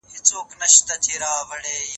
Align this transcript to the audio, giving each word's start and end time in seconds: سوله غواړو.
سوله 0.03 1.31
غواړو. 1.47 1.87